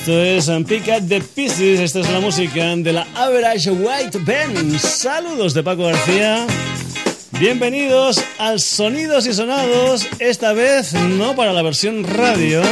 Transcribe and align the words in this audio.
Esto 0.00 0.20
es 0.22 0.50
Pick 0.66 0.88
Up 0.88 1.06
the 1.08 1.20
Pieces, 1.20 1.78
esta 1.78 2.00
es 2.00 2.08
la 2.08 2.20
música 2.20 2.74
de 2.74 2.90
la 2.90 3.06
Average 3.14 3.70
White 3.70 4.20
Band. 4.20 4.78
Saludos 4.78 5.52
de 5.52 5.62
Paco 5.62 5.84
García. 5.84 6.46
Bienvenidos 7.32 8.18
al 8.38 8.60
Sonidos 8.60 9.26
y 9.26 9.34
Sonados, 9.34 10.06
esta 10.18 10.54
vez 10.54 10.94
no 10.94 11.36
para 11.36 11.52
la 11.52 11.60
versión 11.60 12.04
radio, 12.04 12.62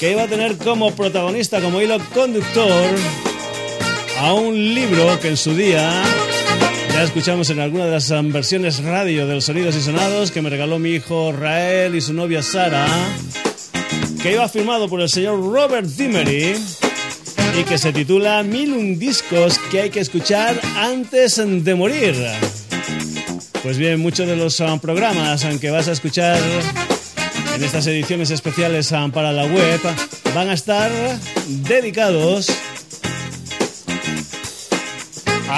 que 0.00 0.10
iba 0.10 0.24
a 0.24 0.26
tener 0.26 0.56
como 0.56 0.90
protagonista, 0.96 1.60
como 1.60 1.80
hilo 1.80 1.98
conductor, 2.12 2.96
a 4.20 4.32
un 4.32 4.74
libro 4.74 5.18
que 5.20 5.28
en 5.28 5.36
su 5.36 5.54
día 5.54 6.02
ya 6.92 7.02
escuchamos 7.02 7.50
en 7.50 7.60
alguna 7.60 7.86
de 7.86 7.92
las 7.92 8.10
um, 8.10 8.32
versiones 8.32 8.82
radio 8.82 9.26
de 9.26 9.36
los 9.36 9.44
Sonidos 9.44 9.76
y 9.76 9.80
Sonados 9.80 10.32
que 10.32 10.42
me 10.42 10.50
regaló 10.50 10.78
mi 10.78 10.90
hijo 10.90 11.32
Rael 11.32 11.94
y 11.94 12.00
su 12.00 12.12
novia 12.12 12.42
Sara, 12.42 12.86
que 14.20 14.32
iba 14.32 14.48
firmado 14.48 14.88
por 14.88 15.00
el 15.00 15.08
señor 15.08 15.40
Robert 15.40 15.86
Dimery 15.86 16.56
y 17.60 17.64
que 17.64 17.78
se 17.78 17.92
titula 17.92 18.42
Mil 18.42 18.72
un 18.72 18.98
discos 18.98 19.58
que 19.70 19.82
hay 19.82 19.90
que 19.90 20.00
escuchar 20.00 20.60
antes 20.76 21.36
de 21.36 21.74
morir. 21.76 22.16
Pues 23.62 23.78
bien, 23.78 24.00
muchos 24.00 24.26
de 24.26 24.36
los 24.36 24.58
um, 24.58 24.80
programas 24.80 25.46
que 25.60 25.70
vas 25.70 25.86
a 25.86 25.92
escuchar 25.92 26.40
en 27.54 27.62
estas 27.62 27.86
ediciones 27.86 28.30
especiales 28.30 28.90
um, 28.90 29.12
para 29.12 29.32
la 29.32 29.44
web 29.44 29.80
van 30.34 30.50
a 30.50 30.54
estar 30.54 30.90
dedicados 31.46 32.48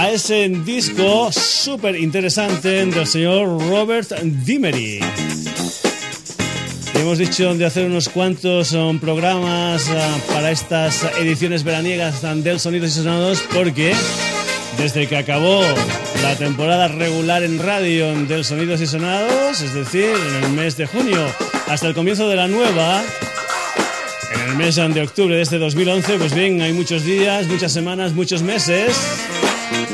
a 0.01 0.11
ese 0.11 0.49
disco 0.49 1.31
súper 1.31 1.95
interesante 1.95 2.87
del 2.87 3.07
señor 3.07 3.61
Robert 3.69 4.11
Dimery. 4.23 4.99
Hemos 6.95 7.19
dicho 7.19 7.55
de 7.55 7.67
hacer 7.67 7.85
unos 7.85 8.09
cuantos 8.09 8.73
um, 8.73 8.99
programas 8.99 9.89
uh, 9.89 10.33
para 10.33 10.53
estas 10.53 11.05
ediciones 11.21 11.65
veraniegas 11.65 12.23
del 12.43 12.59
Sonidos 12.59 12.93
y 12.93 12.95
Sonados 12.95 13.45
porque 13.53 13.93
desde 14.79 15.07
que 15.07 15.19
acabó 15.19 15.63
la 16.23 16.35
temporada 16.35 16.89
regular 16.89 17.43
en 17.43 17.59
radio 17.59 18.15
del 18.25 18.47
Sonidos 18.47 18.81
y 18.81 18.87
Sonados, 18.87 19.61
es 19.61 19.75
decir, 19.75 20.09
en 20.39 20.45
el 20.45 20.51
mes 20.53 20.79
de 20.79 20.87
junio 20.87 21.27
hasta 21.69 21.89
el 21.89 21.95
comienzo 21.95 22.27
de 22.27 22.37
la 22.37 22.49
nueva, 22.49 23.03
en 24.35 24.41
el 24.49 24.57
mes 24.57 24.77
de 24.77 25.03
octubre 25.03 25.37
de 25.37 25.43
este 25.43 25.59
2011, 25.59 26.15
pues 26.17 26.35
bien, 26.35 26.63
hay 26.63 26.73
muchos 26.73 27.05
días, 27.05 27.47
muchas 27.49 27.71
semanas, 27.71 28.15
muchos 28.15 28.41
meses 28.41 28.97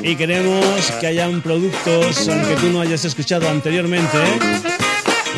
y 0.02 0.16
queremos 0.16 0.90
que 1.00 1.06
hayan 1.06 1.40
productos 1.42 2.28
aunque 2.28 2.56
tú 2.56 2.70
no 2.70 2.80
hayas 2.80 3.04
escuchado 3.04 3.48
anteriormente. 3.48 4.18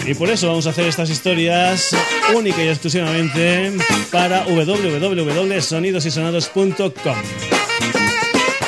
Y 0.07 0.15
por 0.15 0.31
eso 0.31 0.47
vamos 0.49 0.67
a 0.67 0.71
hacer 0.71 0.87
estas 0.87 1.11
historias 1.11 1.95
única 2.35 2.65
y 2.65 2.69
exclusivamente 2.69 3.73
para 4.11 4.45
www.sonidosysonados.com. 4.45 7.17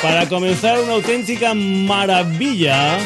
Para 0.01 0.29
comenzar 0.29 0.79
una 0.79 0.93
auténtica 0.93 1.53
maravilla. 1.53 2.97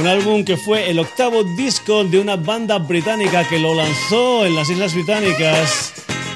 Un 0.00 0.06
álbum 0.08 0.42
que 0.44 0.56
fue 0.56 0.90
el 0.90 0.98
octavo 0.98 1.44
disco 1.56 2.02
de 2.04 2.18
una 2.18 2.36
banda 2.36 2.78
británica 2.78 3.46
que 3.48 3.58
lo 3.58 3.74
lanzó 3.74 4.44
en 4.44 4.56
las 4.56 4.68
Islas 4.68 4.92
Británicas 4.94 5.92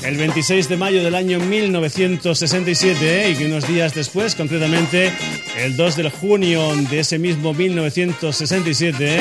el 0.07 0.17
26 0.17 0.69
de 0.69 0.77
mayo 0.77 1.03
del 1.03 1.17
año 1.17 1.41
1967 1.41 3.31
y 3.31 3.35
que 3.35 3.47
unos 3.47 3.67
días 3.67 3.93
después, 3.93 4.37
concretamente 4.37 5.13
el 5.57 5.77
2 5.77 5.97
de 5.97 6.11
junio 6.11 6.77
de 6.89 7.01
ese 7.01 7.19
mismo 7.19 7.53
1967, 7.53 9.19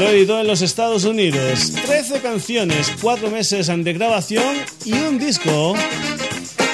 lo 0.00 0.08
editó 0.08 0.40
en 0.40 0.46
los 0.46 0.62
Estados 0.62 1.04
Unidos. 1.04 1.72
13 1.84 2.20
canciones, 2.20 2.90
4 3.02 3.30
meses 3.30 3.66
de 3.66 3.92
grabación 3.92 4.56
y 4.86 4.92
un 4.92 5.18
disco 5.18 5.74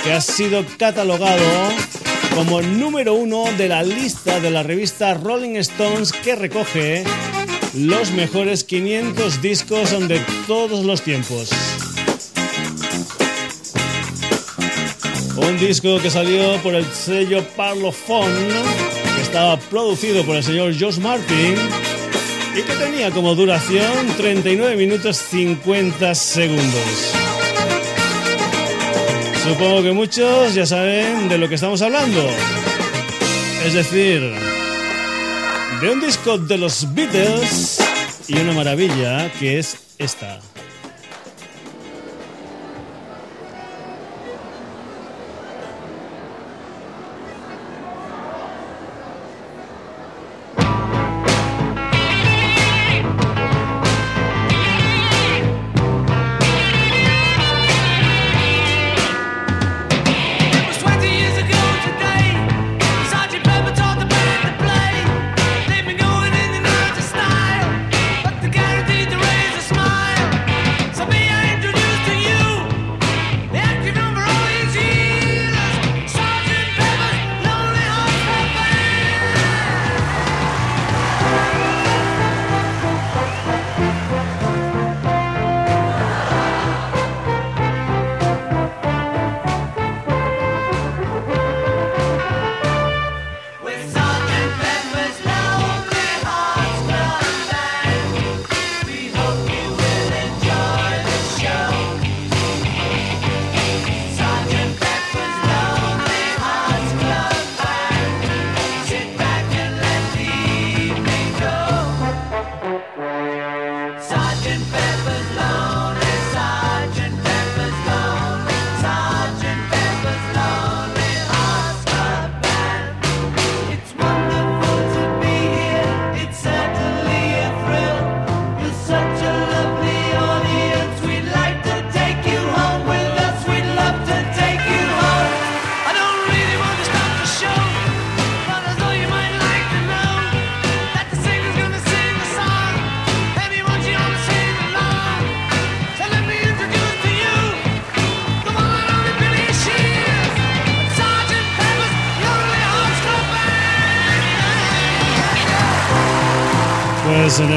que 0.04 0.12
ha 0.12 0.20
sido 0.20 0.64
catalogado 0.78 1.44
como 2.36 2.62
número 2.62 3.14
uno 3.14 3.44
de 3.58 3.68
la 3.68 3.82
lista 3.82 4.38
de 4.38 4.52
la 4.52 4.62
revista 4.62 5.14
Rolling 5.14 5.56
Stones 5.56 6.12
que 6.12 6.36
recoge 6.36 7.02
los 7.74 8.12
mejores 8.12 8.62
500 8.62 9.42
discos 9.42 9.90
de 10.06 10.20
todos 10.46 10.84
los 10.84 11.02
tiempos. 11.02 11.50
Un 15.36 15.58
disco 15.58 15.98
que 16.00 16.10
salió 16.10 16.62
por 16.62 16.74
el 16.74 16.84
sello 16.92 17.44
Parlophone, 17.56 18.48
que 19.16 19.22
estaba 19.22 19.56
producido 19.58 20.24
por 20.24 20.36
el 20.36 20.44
señor 20.44 20.72
Josh 20.78 20.98
Martin 20.98 21.56
y 22.56 22.62
que 22.62 22.72
tenía 22.74 23.10
como 23.10 23.34
duración 23.34 24.06
39 24.16 24.76
minutos 24.76 25.16
50 25.16 26.14
segundos. 26.14 27.12
Supongo 29.42 29.82
que 29.82 29.92
muchos 29.92 30.54
ya 30.54 30.66
saben 30.66 31.28
de 31.28 31.36
lo 31.38 31.48
que 31.48 31.56
estamos 31.56 31.82
hablando. 31.82 32.24
Es 33.66 33.74
decir, 33.74 34.20
de 35.80 35.90
un 35.90 36.00
disco 36.00 36.38
de 36.38 36.58
los 36.58 36.94
Beatles 36.94 37.78
y 38.28 38.38
una 38.38 38.52
maravilla 38.52 39.32
que 39.32 39.58
es 39.58 39.76
esta. 39.98 40.40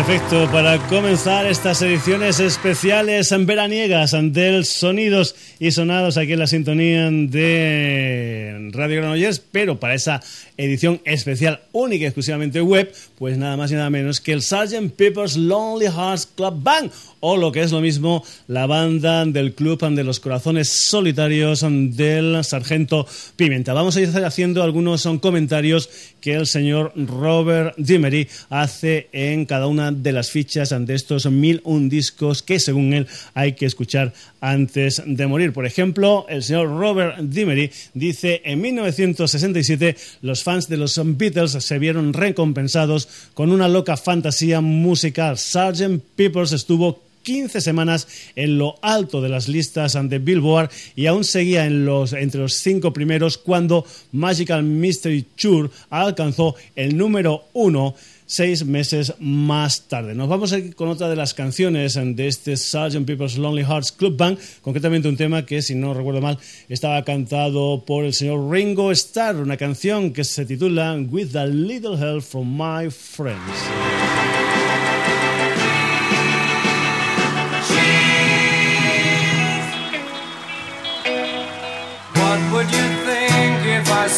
En 0.08 0.14
efecto, 0.14 0.50
para 0.54 0.78
comenzar 0.88 1.46
estas 1.48 1.82
ediciones 1.82 2.40
especiales 2.40 3.30
veraniegas 3.46 4.16
del 4.18 4.64
Sonidos 4.64 5.36
y 5.60 5.72
Sonados 5.72 6.16
aquí 6.16 6.32
en 6.32 6.40
la 6.40 6.48
sintonía 6.48 7.12
de 7.12 8.70
Radio 8.72 9.02
Granollers, 9.02 9.40
pero 9.52 9.82
para 9.82 9.96
esa 9.96 10.22
edición 10.56 11.02
especial 11.04 11.60
única 11.74 12.04
y 12.04 12.08
exclusivamente 12.08 12.62
web, 12.62 12.90
pues 13.18 13.38
nada 13.38 13.58
más 13.58 13.70
y 13.72 13.74
nada 13.74 13.90
menos 13.90 14.22
que 14.22 14.32
el 14.32 14.42
Sgt. 14.42 14.94
Pepper's 14.96 15.36
Lonely 15.36 15.88
Hearts 15.88 16.30
Club 16.38 16.64
Band, 16.64 16.90
o 17.20 17.36
lo 17.36 17.52
que 17.52 17.62
es 17.62 17.74
lo 17.74 17.82
mismo, 17.82 18.24
la 18.48 18.66
banda 18.66 19.26
del 19.26 19.56
Club 19.56 19.82
de 19.90 20.04
los 20.06 20.22
Corazones 20.22 20.70
Solitarios 20.70 21.66
del 21.68 22.46
Sargento 22.46 23.06
Pimenta. 23.36 23.74
Vamos 23.74 23.98
a 23.98 24.02
ir 24.02 24.10
haciendo 24.24 24.64
algunos 24.64 25.06
comentarios 25.20 25.90
que 26.28 26.34
el 26.34 26.46
señor 26.46 26.92
Robert 26.98 27.74
Dimery 27.78 28.28
hace 28.50 29.08
en 29.14 29.46
cada 29.46 29.68
una 29.68 29.94
de 29.94 30.12
las 30.12 30.30
fichas 30.30 30.76
de 30.78 30.94
estos 30.94 31.26
mil 31.32 31.62
un 31.64 31.88
discos 31.88 32.44
que 32.44 32.60
según 32.60 32.92
él 32.92 33.08
hay 33.34 33.54
que 33.54 33.66
escuchar 33.66 34.12
antes 34.42 35.02
de 35.06 35.26
morir. 35.26 35.54
Por 35.54 35.66
ejemplo, 35.66 36.26
el 36.28 36.44
señor 36.44 36.68
Robert 36.68 37.20
Dimery 37.20 37.72
dice 37.94 38.42
en 38.44 38.60
1967 38.60 39.96
los 40.22 40.44
fans 40.44 40.68
de 40.68 40.76
los 40.76 41.00
Beatles 41.18 41.52
se 41.52 41.80
vieron 41.80 42.12
recompensados 42.12 43.08
con 43.34 43.54
una 43.54 43.70
loca 43.70 43.96
fantasía 43.96 44.60
musical. 44.60 45.38
Sgt. 45.38 46.02
Peppers 46.18 46.52
estuvo 46.52 47.07
15 47.28 47.60
semanas 47.60 48.08
en 48.38 48.58
lo 48.58 48.76
alto 48.82 49.20
de 49.20 49.28
las 49.28 49.50
listas 49.50 49.98
de 50.02 50.18
Billboard 50.18 50.70
y 50.96 51.08
aún 51.08 51.26
seguía 51.26 51.66
entre 51.66 52.40
los 52.40 52.54
cinco 52.54 52.94
primeros 52.94 53.38
cuando 53.38 53.86
Magical 54.14 54.64
Mystery 54.64 55.26
Tour 55.36 55.70
alcanzó 55.90 56.56
el 56.78 56.96
número 56.96 57.44
uno 57.52 57.96
seis 58.26 58.64
meses 58.64 59.14
más 59.20 59.90
tarde. 59.90 60.16
Nos 60.16 60.30
vamos 60.30 60.54
a 60.54 60.60
ir 60.60 60.74
con 60.74 60.88
otra 60.88 61.10
de 61.10 61.18
las 61.18 61.34
canciones 61.34 61.96
de 61.96 62.28
este 62.28 62.56
Sgt. 62.56 63.06
People's 63.06 63.38
Lonely 63.38 63.66
Hearts 63.66 63.92
Club 63.92 64.16
Band, 64.16 64.40
concretamente 64.62 65.10
un 65.10 65.18
tema 65.18 65.46
que, 65.46 65.62
si 65.62 65.76
no 65.76 65.94
recuerdo 65.94 66.22
mal, 66.22 66.40
estaba 66.70 67.04
cantado 67.04 67.84
por 67.86 68.06
el 68.06 68.14
señor 68.14 68.50
Ringo 68.50 68.90
Starr, 68.94 69.36
una 69.36 69.58
canción 69.58 70.14
que 70.14 70.24
se 70.24 70.46
titula 70.46 70.98
With 71.12 71.36
a 71.36 71.46
Little 71.46 71.98
Help 71.98 72.22
from 72.22 72.58
My 72.58 72.90
Friends. 72.90 74.37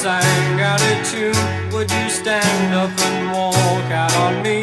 Sang 0.02 0.62
out 0.62 0.82
a 0.82 0.96
tune? 1.12 1.70
would 1.74 1.92
you 1.92 2.10
stand 2.10 2.74
up 2.74 2.90
and 3.08 3.32
walk 3.34 3.92
out 3.92 4.16
on 4.26 4.42
me? 4.42 4.62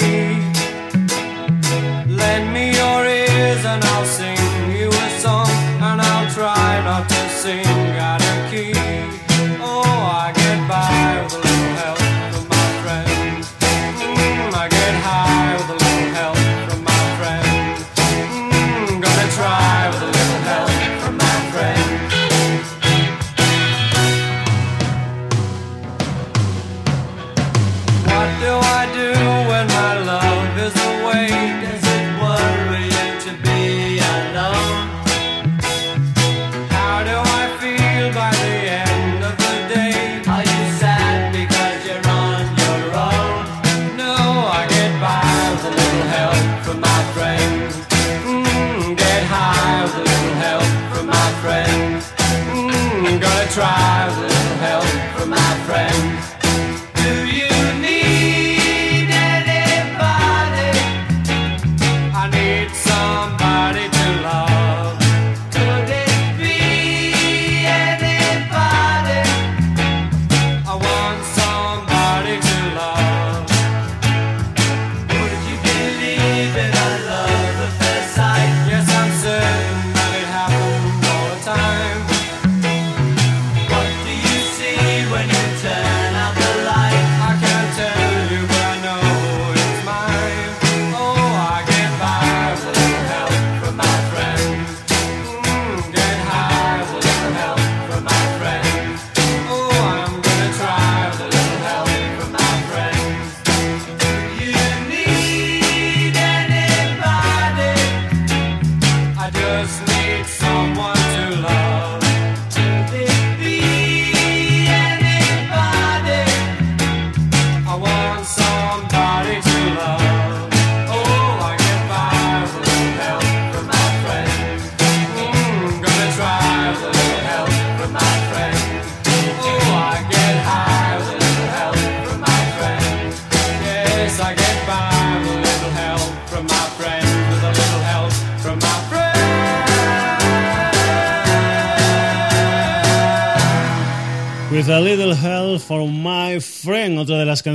Lend 2.23 2.47
me 2.55 2.65
your 2.83 3.01
ears 3.05 3.63
and 3.73 3.85
I'll 3.85 4.07
sing 4.07 4.39
you 4.79 4.89
a 4.89 5.09
song, 5.21 5.51
and 5.89 6.01
I'll 6.01 6.31
try 6.31 6.83
not 6.89 7.07
to 7.11 7.29
sing 7.29 7.67
out 8.11 8.26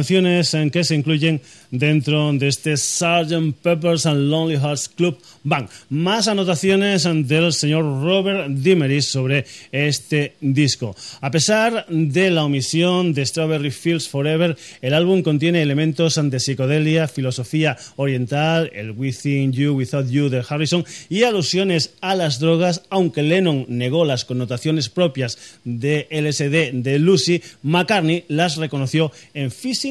canciones 0.01 0.57
que 0.71 0.83
se 0.83 0.95
incluyen 0.95 1.41
dentro 1.69 2.33
de 2.33 2.47
este 2.47 2.75
Sgt. 2.75 3.53
Pepper's 3.61 4.07
and 4.07 4.31
Lonely 4.31 4.57
Hearts 4.57 4.89
Club 4.89 5.19
Band. 5.43 5.69
Más 5.89 6.27
anotaciones 6.27 7.03
del 7.03 7.53
señor 7.53 7.83
Robert 8.03 8.47
Dimery 8.49 9.03
sobre 9.03 9.45
este 9.71 10.33
disco. 10.41 10.95
A 11.21 11.29
pesar 11.29 11.85
de 11.87 12.31
la 12.31 12.45
omisión 12.45 13.13
de 13.13 13.23
Strawberry 13.23 13.69
Fields 13.69 14.09
Forever, 14.09 14.57
el 14.81 14.95
álbum 14.95 15.21
contiene 15.21 15.61
elementos 15.61 16.19
de 16.21 16.39
psicodelia, 16.39 17.07
filosofía 17.07 17.77
oriental, 17.97 18.71
el 18.73 18.91
Within 18.91 19.53
You, 19.53 19.73
Without 19.73 20.09
You 20.09 20.29
de 20.29 20.43
Harrison 20.47 20.83
y 21.09 21.23
alusiones 21.23 21.93
a 22.01 22.15
las 22.15 22.39
drogas, 22.39 22.81
aunque 22.89 23.21
Lennon 23.21 23.67
negó 23.69 24.03
las 24.03 24.25
connotaciones 24.25 24.89
propias 24.89 25.37
de 25.63 26.07
LSD 26.09 26.81
de 26.81 26.97
Lucy, 26.97 27.43
McCartney 27.61 28.25
las 28.29 28.57
reconoció 28.57 29.11
en 29.33 29.51
Fishing 29.51 29.90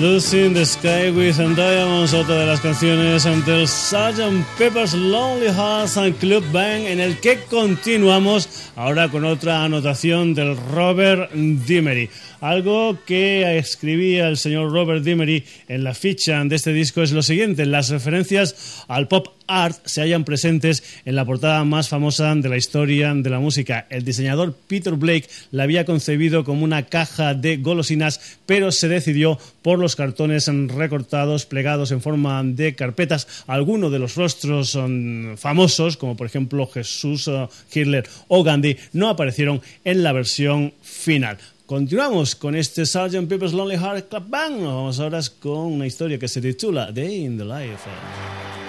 Lucy 0.00 0.44
in 0.44 0.54
the 0.54 0.64
Sky 0.64 1.10
with 1.10 1.38
Diamonds, 1.56 2.14
otra 2.14 2.36
de 2.36 2.46
las 2.46 2.60
canciones 2.60 3.24
del 3.24 3.66
Sgt. 3.66 4.46
Pepper's 4.56 4.94
Lonely 4.94 5.48
Hearts 5.48 5.96
and 5.96 6.16
Club 6.18 6.44
Band, 6.52 6.86
en 6.86 7.00
el 7.00 7.18
que 7.18 7.40
continuamos 7.50 8.70
ahora 8.76 9.08
con 9.08 9.24
otra 9.24 9.64
anotación 9.64 10.34
del 10.34 10.56
Robert 10.72 11.32
Dimery. 11.32 12.10
Algo 12.40 12.98
que 13.06 13.58
escribía 13.58 14.28
el 14.28 14.36
señor 14.36 14.70
Robert 14.70 15.02
Dimery 15.02 15.44
en 15.66 15.82
la 15.82 15.94
ficha 15.94 16.44
de 16.44 16.54
este 16.54 16.72
disco 16.72 17.02
es 17.02 17.10
lo 17.10 17.22
siguiente: 17.22 17.66
las 17.66 17.88
referencias 17.88 18.84
al 18.86 19.08
pop 19.08 19.37
art 19.48 19.76
se 19.84 20.02
hallan 20.02 20.24
presentes 20.24 20.84
en 21.04 21.16
la 21.16 21.24
portada 21.24 21.64
más 21.64 21.88
famosa 21.88 22.34
de 22.34 22.48
la 22.48 22.56
historia 22.56 23.12
de 23.14 23.30
la 23.30 23.40
música. 23.40 23.86
El 23.90 24.04
diseñador 24.04 24.54
Peter 24.68 24.94
Blake 24.94 25.28
la 25.50 25.64
había 25.64 25.84
concebido 25.84 26.44
como 26.44 26.64
una 26.64 26.84
caja 26.84 27.34
de 27.34 27.56
golosinas, 27.56 28.38
pero 28.46 28.70
se 28.70 28.88
decidió 28.88 29.38
por 29.62 29.78
los 29.78 29.96
cartones 29.96 30.46
recortados, 30.46 31.46
plegados 31.46 31.90
en 31.90 32.00
forma 32.00 32.42
de 32.44 32.74
carpetas. 32.74 33.26
Algunos 33.46 33.90
de 33.90 33.98
los 33.98 34.14
rostros 34.14 34.74
um, 34.74 35.36
famosos, 35.36 35.96
como 35.96 36.16
por 36.16 36.26
ejemplo 36.26 36.66
Jesús 36.66 37.26
uh, 37.26 37.48
Hitler 37.72 38.08
o 38.28 38.44
Gandhi, 38.44 38.76
no 38.92 39.08
aparecieron 39.08 39.60
en 39.84 40.02
la 40.02 40.12
versión 40.12 40.74
final. 40.82 41.38
Continuamos 41.66 42.34
con 42.34 42.56
este 42.56 42.86
Sgt. 42.86 43.28
Pepper's 43.28 43.52
Lonely 43.52 43.76
Heart 43.76 44.08
Club 44.08 44.24
Band. 44.28 44.64
Vamos 44.64 45.00
ahora 45.00 45.20
con 45.38 45.72
una 45.72 45.86
historia 45.86 46.18
que 46.18 46.26
se 46.26 46.40
titula 46.40 46.90
Day 46.92 47.26
in 47.26 47.36
the 47.36 47.44
Life. 47.44 48.67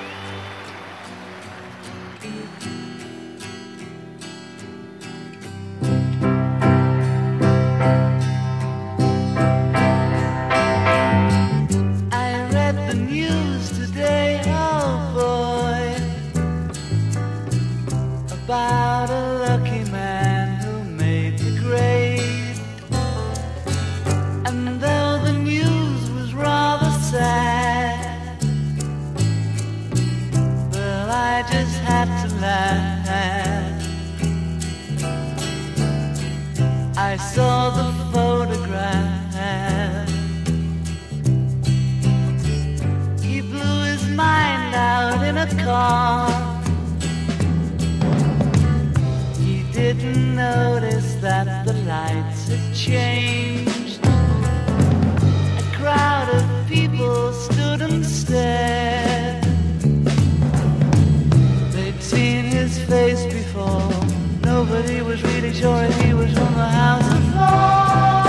A 45.39 45.48
car. 45.63 46.29
He 49.39 49.63
didn't 49.72 50.36
notice 50.36 51.15
that 51.15 51.65
the 51.65 51.74
lights 51.93 52.50
had 52.50 52.75
changed. 52.75 54.00
A 55.63 55.65
crowd 55.77 56.27
of 56.39 56.67
people 56.67 57.31
stood 57.31 57.81
and 57.81 58.05
stared. 58.05 59.43
They'd 61.74 62.01
seen 62.01 62.43
his 62.46 62.77
face 62.91 63.24
before. 63.25 63.89
Nobody 64.43 65.01
was 65.01 65.24
really 65.24 65.53
sure 65.53 65.84
he 66.01 66.13
was 66.13 66.31
from 66.34 66.53
the 66.53 66.69
house 66.81 67.12
of 67.13 67.36
I 67.36 68.28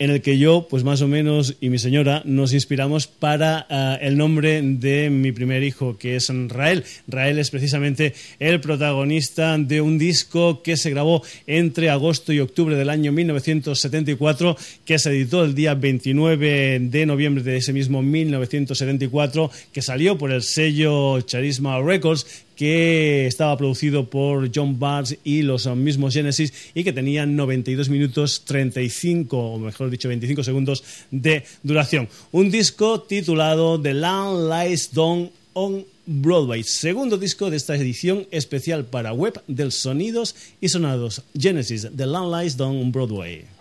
en 0.00 0.10
el 0.10 0.22
que 0.22 0.38
yo, 0.38 0.66
pues 0.68 0.82
más 0.82 1.02
o 1.02 1.08
menos, 1.08 1.56
y 1.60 1.68
mi 1.68 1.78
señora, 1.78 2.22
nos 2.24 2.54
inspiramos 2.54 3.06
para 3.06 3.66
eh, 3.68 3.98
el 4.00 4.16
nombre 4.16 4.62
de 4.62 5.10
mi 5.10 5.30
primer 5.30 5.62
hijo, 5.62 5.98
que 5.98 6.16
es 6.16 6.32
Rael. 6.48 6.84
Rael 7.06 7.38
es 7.38 7.50
precisamente 7.50 8.14
el 8.38 8.62
protagonista 8.62 9.58
de 9.58 9.82
un 9.82 9.98
disco 9.98 10.62
que 10.62 10.78
se 10.78 10.88
grabó 10.88 11.22
entre 11.46 11.90
agosto 11.90 12.32
y 12.32 12.40
octubre 12.40 12.76
del 12.76 12.88
año 12.88 13.12
1974, 13.12 14.56
que 14.86 14.98
se 14.98 15.10
editó 15.10 15.44
el 15.44 15.54
día 15.54 15.74
29 15.74 16.78
de 16.80 17.06
noviembre 17.06 17.44
de 17.44 17.58
ese 17.58 17.74
mismo 17.74 18.00
1974, 18.00 19.50
que 19.70 19.82
salió 19.82 20.16
por 20.16 20.32
el 20.32 20.42
sello 20.42 21.20
Charisma 21.20 21.78
Records 21.78 22.46
que 22.60 23.26
estaba 23.26 23.56
producido 23.56 24.10
por 24.10 24.50
John 24.54 24.78
Barnes 24.78 25.16
y 25.24 25.40
los 25.40 25.66
mismos 25.74 26.12
Genesis 26.12 26.52
y 26.74 26.84
que 26.84 26.92
tenía 26.92 27.24
92 27.24 27.88
minutos 27.88 28.42
35, 28.44 29.38
o 29.38 29.58
mejor 29.58 29.88
dicho, 29.88 30.08
25 30.08 30.44
segundos 30.44 30.84
de 31.10 31.42
duración. 31.62 32.06
Un 32.32 32.50
disco 32.50 33.00
titulado 33.00 33.80
The 33.80 33.94
Land 33.94 34.52
Lies 34.52 34.92
Down 34.92 35.30
on 35.54 35.86
Broadway, 36.04 36.62
segundo 36.62 37.16
disco 37.16 37.48
de 37.48 37.56
esta 37.56 37.76
edición 37.76 38.26
especial 38.30 38.84
para 38.84 39.14
web 39.14 39.40
del 39.46 39.72
Sonidos 39.72 40.36
y 40.60 40.68
Sonados 40.68 41.22
Genesis, 41.32 41.88
The 41.96 42.04
Land 42.04 42.42
Lies 42.42 42.58
Down 42.58 42.76
on 42.76 42.92
Broadway. 42.92 43.59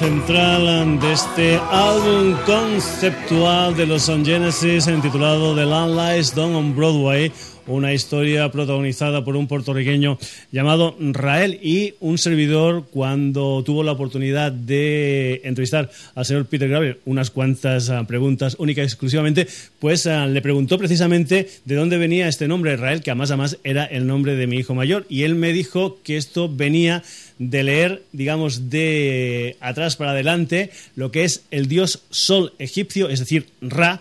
Central 0.00 0.98
de 0.98 1.12
este 1.12 1.56
álbum 1.70 2.34
conceptual 2.46 3.76
de 3.76 3.84
los 3.84 4.06
Genesis 4.06 4.86
intitulado 4.86 5.54
The 5.54 5.66
Land 5.66 5.94
Lies 5.94 6.34
Down 6.34 6.54
on 6.54 6.74
Broadway, 6.74 7.30
una 7.66 7.92
historia 7.92 8.50
protagonizada 8.50 9.22
por 9.22 9.36
un 9.36 9.46
puertorriqueño 9.46 10.18
llamado 10.52 10.96
Rael 10.98 11.60
y 11.62 11.96
un 12.00 12.16
servidor 12.16 12.86
cuando 12.90 13.62
tuvo 13.62 13.82
la 13.82 13.92
oportunidad 13.92 14.50
de 14.52 15.42
entrevistar 15.44 15.90
al 16.14 16.24
señor 16.24 16.46
Peter 16.46 16.68
Gravel 16.68 16.98
unas 17.04 17.30
cuantas 17.30 17.90
ah, 17.90 18.02
preguntas 18.06 18.56
únicas 18.58 18.84
y 18.84 18.86
exclusivamente, 18.86 19.46
pues 19.80 20.06
ah, 20.06 20.26
le 20.26 20.40
preguntó 20.40 20.78
precisamente 20.78 21.46
de 21.66 21.74
dónde 21.74 21.98
venía 21.98 22.26
este 22.26 22.48
nombre 22.48 22.74
Rael, 22.76 23.02
que 23.02 23.10
además 23.10 23.30
además 23.30 23.58
era 23.64 23.84
el 23.84 24.06
nombre 24.06 24.34
de 24.34 24.46
mi 24.46 24.56
hijo 24.56 24.74
mayor 24.74 25.04
y 25.10 25.24
él 25.24 25.34
me 25.34 25.52
dijo 25.52 25.98
que 26.02 26.16
esto 26.16 26.48
venía 26.48 27.02
de 27.40 27.64
leer, 27.64 28.02
digamos, 28.12 28.70
de 28.70 29.56
atrás 29.60 29.96
para 29.96 30.12
adelante, 30.12 30.70
lo 30.94 31.10
que 31.10 31.24
es 31.24 31.42
el 31.50 31.66
dios 31.66 32.02
sol 32.10 32.52
egipcio, 32.58 33.08
es 33.08 33.18
decir, 33.18 33.46
Ra, 33.62 34.00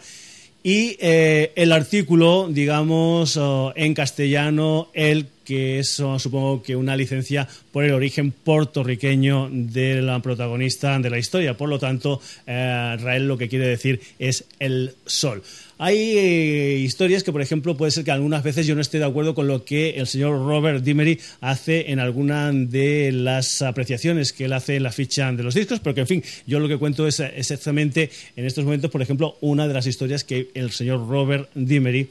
y 0.62 0.97
eh, 0.99 1.54
el 1.56 1.71
artículo, 1.71 2.49
digamos, 2.52 3.39
en 3.75 3.93
castellano, 3.93 4.89
el 4.93 5.28
que 5.45 5.80
es, 5.80 5.89
supongo 5.89 6.62
que 6.62 6.75
una 6.75 6.97
licencia 6.97 7.47
por 7.71 7.86
el 7.86 7.93
origen 7.93 8.32
puertorriqueño 8.32 9.49
de 9.52 10.02
la 10.02 10.19
protagonista 10.19 10.99
de 10.99 11.10
la 11.10 11.17
historia. 11.17 11.56
Por 11.56 11.69
lo 11.69 11.80
tanto, 11.80 12.21
eh, 12.45 12.97
Rael 12.99 13.28
lo 13.28 13.38
que 13.38 13.47
quiere 13.47 13.67
decir 13.67 14.02
es 14.19 14.45
el 14.60 14.93
sol. 15.06 15.41
Hay 15.81 16.17
eh, 16.17 16.75
historias 16.77 17.23
que, 17.23 17.31
por 17.31 17.41
ejemplo, 17.41 17.77
puede 17.77 17.91
ser 17.91 18.03
que 18.03 18.11
algunas 18.11 18.43
veces 18.43 18.67
yo 18.67 18.75
no 18.75 18.81
esté 18.81 18.99
de 18.99 19.05
acuerdo 19.05 19.33
con 19.33 19.47
lo 19.47 19.63
que 19.63 19.91
el 19.91 20.07
señor 20.07 20.45
Robert 20.45 20.83
Dimery 20.83 21.21
hace 21.39 21.89
en 21.89 21.99
alguna 21.99 22.51
de 22.51 23.13
las 23.13 23.61
apreciaciones 23.61 24.33
que 24.33 24.43
él 24.43 24.51
hace 24.51 24.75
en 24.75 24.83
la 24.83 24.91
ficha 24.91 25.31
de 25.31 25.41
los 25.41 25.53
discos, 25.53 25.79
pero 25.79 25.95
que, 25.95 26.01
en 26.01 26.07
fin, 26.07 26.23
yo 26.45 26.59
lo 26.59 26.67
que 26.67 26.75
cuento 26.75 27.07
es 27.07 27.21
exactamente 27.21 28.09
en 28.35 28.45
estos 28.45 28.65
momentos, 28.65 28.91
por 28.91 29.01
ejemplo, 29.01 29.37
una 29.39 29.69
de 29.69 29.73
las 29.73 29.87
historias 29.87 30.25
que 30.25 30.49
el 30.53 30.71
señor 30.71 31.07
Robert 31.07 31.49
Dimery 31.55 32.09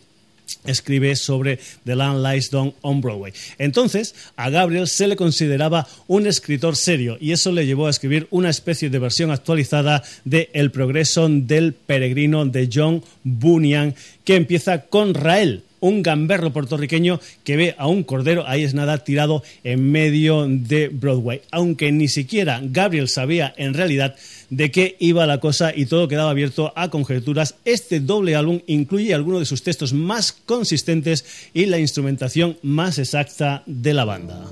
escribe 0.65 1.17
sobre 1.17 1.59
The 1.85 1.97
Land 1.97 2.25
Lies 2.25 2.51
Down 2.51 2.75
on 2.83 3.01
Broadway. 3.01 3.33
Entonces, 3.59 4.15
a 4.37 4.51
Gabriel 4.51 4.89
se 4.89 5.07
le 5.07 5.17
consideraba 5.17 5.87
un 6.07 6.27
escritor 6.27 6.77
serio 6.77 7.17
y 7.21 7.33
eso 7.33 7.53
le 7.53 7.67
llevó 7.67 7.87
a 7.87 7.91
escribir 7.91 8.27
una 8.31 8.51
especie 8.51 8.91
de 8.91 8.99
versión 8.99 9.31
actualizada 9.31 10.03
de 10.25 10.51
El 10.53 10.71
progreso 10.71 11.29
del 11.29 11.75
peregrino 11.75 12.47
de 12.47 12.69
John 12.73 13.03
Bunyan 13.25 13.95
que 14.25 14.37
empieza 14.37 14.83
con 14.83 15.15
Rael, 15.15 15.65
un 15.81 16.03
gamberro 16.03 16.53
puertorriqueño 16.53 17.21
que 17.45 17.57
ve 17.57 17.75
a 17.79 17.87
un 17.87 18.03
cordero, 18.03 18.47
ahí 18.47 18.65
es 18.65 18.75
nada, 18.75 19.05
tirado 19.05 19.43
en 19.65 19.91
medio 19.91 20.47
de 20.49 20.89
Broadway. 20.89 21.43
Aunque 21.51 21.93
ni 21.93 22.09
siquiera 22.09 22.61
Gabriel 22.63 23.09
sabía 23.09 23.55
en 23.57 23.75
realidad 23.75 24.17
de 24.51 24.71
qué 24.71 24.97
iba 24.99 25.27
la 25.27 25.41
cosa 25.41 25.73
y 25.75 25.87
todo 25.87 26.09
quedaba 26.09 26.31
abierto 26.31 26.73
a 26.77 26.89
conjeturas. 26.89 27.57
Este 27.65 28.01
doble 28.01 28.37
álbum 28.37 28.61
incluye 28.67 29.15
algunos 29.15 29.41
de 29.41 29.47
sus 29.47 29.63
textos 29.63 29.93
más 29.93 30.33
consistentes 30.33 31.51
y 31.53 31.67
la 31.67 31.79
instrumentación 31.79 32.57
más 32.63 32.99
exacta 32.99 33.63
de 33.67 33.95
la 33.95 34.05
banda. 34.05 34.45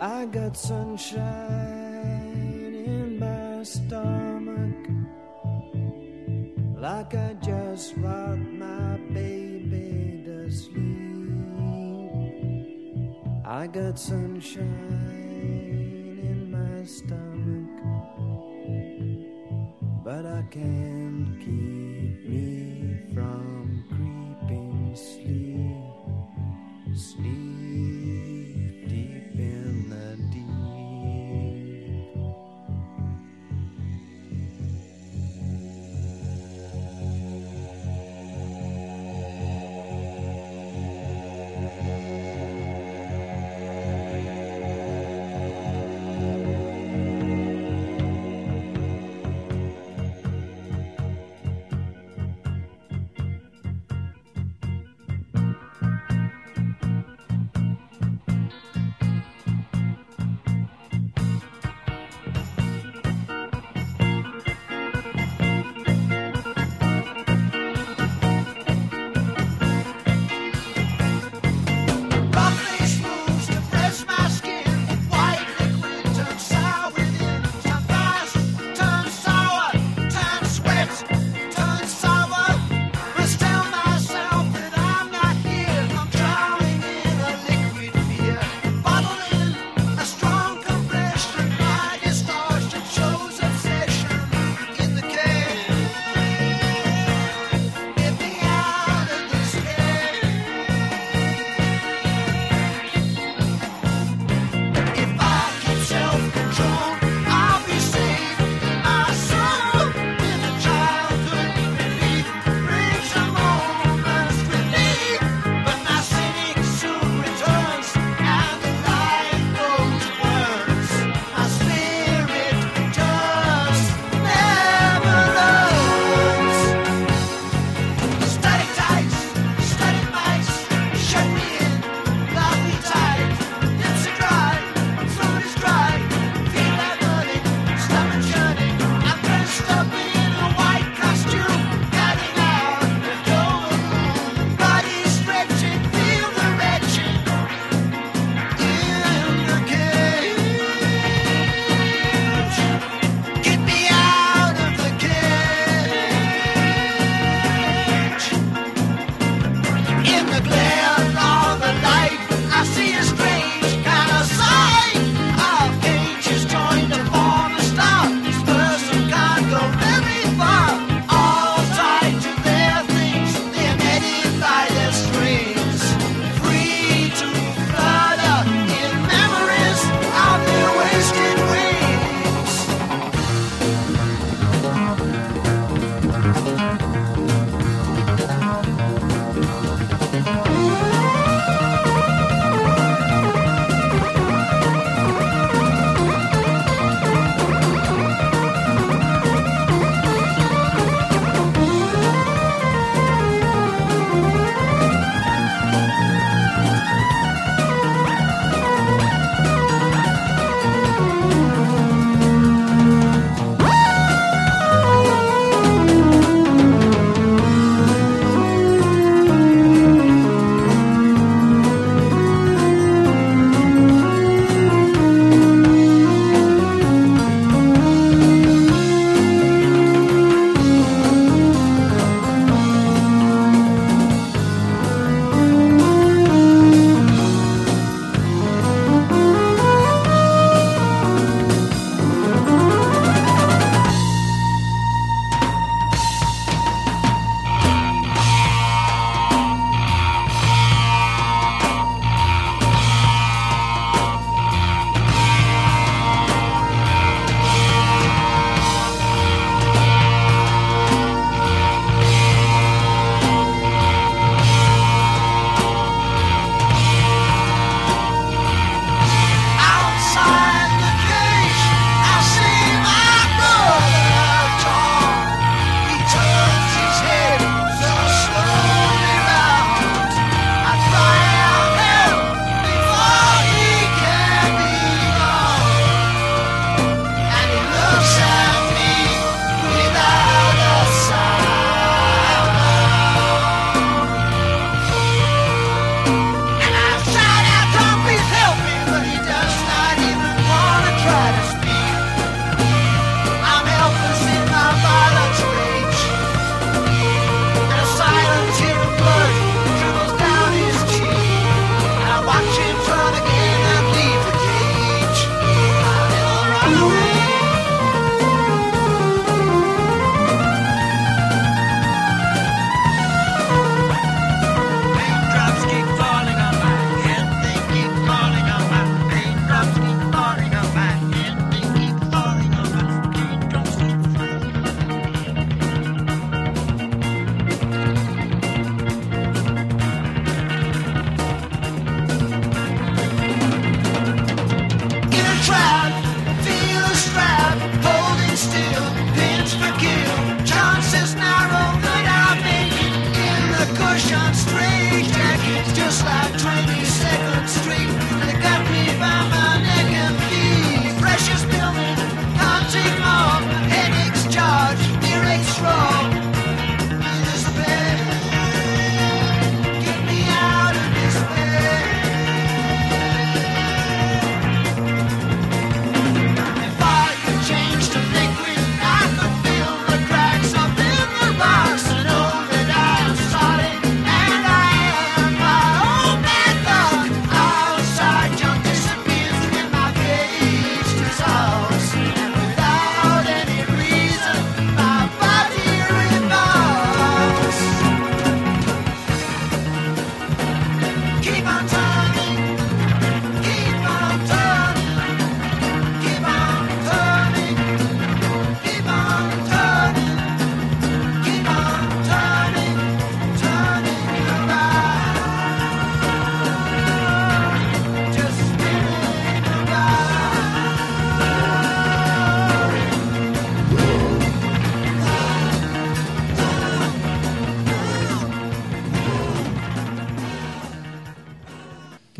I 0.00 0.26
got 0.26 0.56
sunshine 0.56 1.18
in 2.86 3.18
like 6.80 7.14
I 7.14 7.34
just 7.42 7.94
rocked 7.96 8.38
my 8.38 8.96
baby 9.12 10.22
to 10.24 10.50
sleep. 10.50 10.78
I 13.44 13.66
got 13.66 13.98
sunshine 13.98 14.62
in 16.22 16.52
my 16.52 16.84
stomach, 16.84 17.82
but 20.04 20.24
I 20.24 20.42
can't 20.50 21.40
keep 21.40 21.77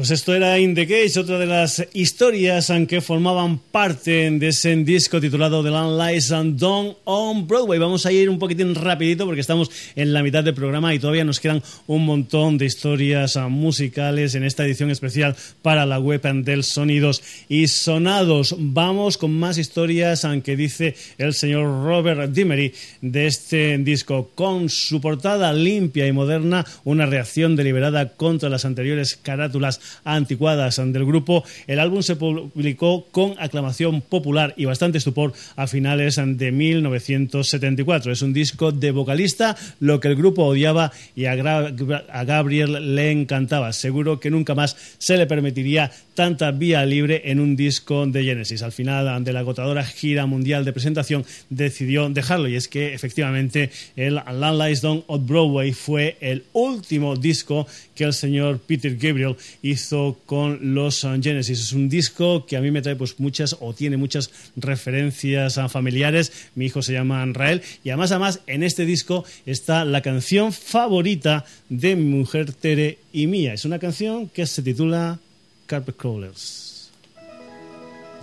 pues 0.08 0.20
esto 0.20 0.34
era 0.34 0.58
In 0.58 0.74
the 0.74 0.86
Cage, 0.86 1.20
otra 1.20 1.38
de 1.38 1.44
las 1.44 1.86
historias 1.92 2.72
que 2.88 3.02
formaban 3.02 3.58
parte 3.58 4.30
de 4.30 4.48
ese 4.48 4.74
disco 4.76 5.20
titulado 5.20 5.62
The 5.62 5.68
Land 5.68 6.00
Lies 6.00 6.32
and 6.32 6.58
Dawn 6.58 6.94
on 7.04 7.46
Broadway. 7.46 7.78
Vamos 7.78 8.06
a 8.06 8.12
ir 8.12 8.30
un 8.30 8.38
poquitín 8.38 8.74
rapidito 8.74 9.26
porque 9.26 9.42
estamos 9.42 9.70
en 9.96 10.14
la 10.14 10.22
mitad 10.22 10.42
del 10.42 10.54
programa 10.54 10.94
y 10.94 10.98
todavía 10.98 11.26
nos 11.26 11.40
quedan 11.40 11.62
un 11.86 12.06
montón 12.06 12.56
de 12.56 12.64
historias 12.64 13.36
ah, 13.36 13.48
musicales 13.48 14.34
en 14.34 14.44
esta 14.44 14.64
edición 14.64 14.90
especial 14.90 15.36
para 15.60 15.84
la 15.84 15.98
web 15.98 16.22
del 16.22 16.64
Sonidos 16.64 17.22
y 17.50 17.68
Sonados. 17.68 18.54
Vamos 18.58 19.18
con 19.18 19.32
más 19.32 19.58
historias, 19.58 20.24
aunque 20.24 20.56
dice 20.56 20.94
el 21.18 21.34
señor 21.34 21.84
Robert 21.84 22.32
Dimery 22.32 22.72
de 23.02 23.26
este 23.26 23.76
disco 23.76 24.30
con 24.34 24.70
su 24.70 25.02
portada 25.02 25.52
limpia 25.52 26.06
y 26.06 26.12
moderna, 26.12 26.64
una 26.84 27.04
reacción 27.04 27.56
deliberada 27.56 28.14
contra 28.14 28.48
las 28.48 28.64
anteriores 28.64 29.16
carátulas 29.16 29.97
anticuadas 30.04 30.76
del 30.76 31.04
grupo. 31.04 31.44
El 31.66 31.80
álbum 31.80 32.02
se 32.02 32.16
publicó 32.16 33.06
con 33.10 33.34
aclamación 33.38 34.00
popular 34.00 34.54
y 34.56 34.64
bastante 34.64 34.98
estupor 34.98 35.32
a 35.56 35.66
finales 35.66 36.20
de 36.22 36.52
1974. 36.52 38.12
Es 38.12 38.22
un 38.22 38.32
disco 38.32 38.72
de 38.72 38.90
vocalista, 38.90 39.56
lo 39.80 40.00
que 40.00 40.08
el 40.08 40.16
grupo 40.16 40.44
odiaba 40.44 40.92
y 41.14 41.26
a, 41.26 41.34
Gabriel 41.34 42.94
le 42.94 43.10
encantaba. 43.10 43.72
Seguro 43.72 44.20
que 44.20 44.30
nunca 44.30 44.54
más 44.54 44.76
se 44.98 45.16
le 45.16 45.26
permitiría 45.26 45.90
tanta 46.14 46.50
vía 46.50 46.84
libre 46.84 47.22
en 47.26 47.40
un 47.40 47.56
disco 47.56 48.06
de 48.06 48.24
Genesis. 48.24 48.62
Al 48.62 48.72
final 48.72 49.24
de 49.24 49.32
la 49.32 49.40
agotadora 49.40 49.84
gira 49.84 50.26
mundial 50.26 50.64
de 50.64 50.72
presentación 50.72 51.24
decidió 51.48 52.08
dejarlo 52.08 52.48
y 52.48 52.56
es 52.56 52.68
que 52.68 52.94
efectivamente 52.94 53.70
el 53.96 54.16
Land 54.16 54.62
Lies 54.62 54.80
Down 54.80 55.04
on 55.06 55.26
Broadway 55.26 55.72
fue 55.72 56.16
el 56.20 56.44
último 56.52 57.16
disco 57.16 57.66
que 57.94 58.04
el 58.04 58.12
señor 58.12 58.58
Peter 58.58 58.96
Gabriel 58.96 59.36
hizo 59.62 59.87
con 60.26 60.74
los 60.74 61.00
Genesis. 61.00 61.60
Es 61.60 61.72
un 61.72 61.88
disco 61.88 62.46
que 62.46 62.56
a 62.56 62.60
mí 62.60 62.70
me 62.70 62.82
trae 62.82 62.96
pues 62.96 63.18
muchas 63.18 63.56
o 63.60 63.72
tiene 63.72 63.96
muchas 63.96 64.30
referencias 64.56 65.58
familiares. 65.68 66.50
Mi 66.54 66.66
hijo 66.66 66.82
se 66.82 66.92
llama 66.92 67.24
Rael 67.26 67.62
y 67.84 67.90
además 67.90 68.12
además 68.12 68.40
en 68.46 68.62
este 68.62 68.84
disco 68.84 69.24
está 69.46 69.84
la 69.84 70.02
canción 70.02 70.52
favorita 70.52 71.44
de 71.68 71.96
mi 71.96 72.04
mujer 72.04 72.52
Tere 72.52 72.98
y 73.12 73.26
mía. 73.26 73.54
Es 73.54 73.64
una 73.64 73.78
canción 73.78 74.28
que 74.28 74.46
se 74.46 74.62
titula 74.62 75.18
Carpet 75.66 75.96
Crawlers. 75.96 76.90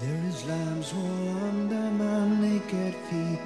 There 0.01 0.23
is 0.29 0.43
lamb's 0.45 0.91
under 0.93 1.89
my 1.91 2.27
naked 2.41 2.95
feet. 3.09 3.39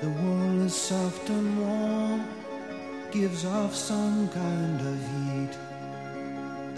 The 0.00 0.08
wool 0.08 0.62
is 0.62 0.74
soft 0.74 1.28
and 1.28 1.60
warm, 1.60 2.24
gives 3.10 3.44
off 3.44 3.74
some 3.74 4.28
kind 4.28 4.80
of 4.80 4.96
heat. 4.96 5.67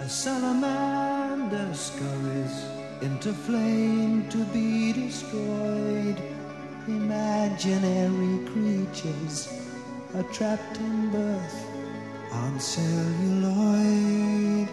A 0.01 0.09
salamander 0.09 1.75
scurries 1.75 2.65
into 3.03 3.35
flame 3.35 4.27
to 4.31 4.43
be 4.47 4.95
destroyed. 4.95 6.17
Imaginary 6.89 8.47
creatures 8.47 9.53
are 10.15 10.23
trapped 10.33 10.79
in 10.79 11.11
birth 11.11 11.67
on 12.33 12.59
celluloid. 12.59 14.69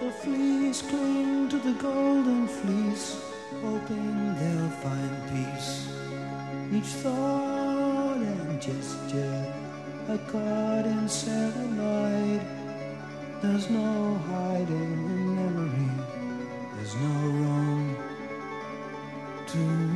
The 0.00 0.10
fleas 0.10 0.82
cling 0.82 1.48
to 1.50 1.58
the 1.58 1.74
golden 1.74 2.48
fleece, 2.48 3.16
hoping 3.62 4.34
they'll 4.40 4.70
find 4.82 5.22
peace. 5.30 5.86
Each 6.72 6.92
thought 7.00 8.16
and 8.16 8.60
gesture 8.60 9.53
a 10.08 10.18
caught 10.18 10.84
in 10.84 11.08
celluloid. 11.08 12.42
There's 13.40 13.70
no 13.70 14.14
hiding 14.28 14.92
in 14.92 15.36
memory. 15.36 15.90
There's 16.76 16.94
no 16.96 17.14
room 17.40 17.96
to 19.46 19.93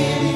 give 0.00 0.29